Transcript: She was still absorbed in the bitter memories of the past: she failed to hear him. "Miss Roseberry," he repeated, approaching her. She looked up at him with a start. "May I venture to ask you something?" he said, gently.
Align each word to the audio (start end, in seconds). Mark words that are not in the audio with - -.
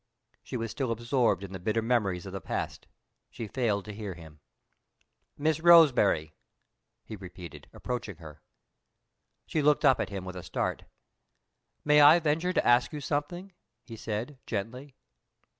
She 0.41 0.57
was 0.57 0.71
still 0.71 0.89
absorbed 0.91 1.43
in 1.43 1.53
the 1.53 1.59
bitter 1.59 1.83
memories 1.83 2.25
of 2.25 2.33
the 2.33 2.41
past: 2.41 2.87
she 3.29 3.45
failed 3.47 3.85
to 3.85 3.93
hear 3.93 4.15
him. 4.15 4.39
"Miss 5.37 5.59
Roseberry," 5.59 6.33
he 7.03 7.15
repeated, 7.15 7.67
approaching 7.71 8.15
her. 8.15 8.41
She 9.45 9.61
looked 9.61 9.85
up 9.85 9.99
at 9.99 10.09
him 10.09 10.25
with 10.25 10.35
a 10.35 10.41
start. 10.41 10.85
"May 11.85 12.01
I 12.01 12.17
venture 12.19 12.51
to 12.51 12.65
ask 12.67 12.91
you 12.91 12.99
something?" 12.99 13.51
he 13.83 13.95
said, 13.95 14.39
gently. 14.47 14.95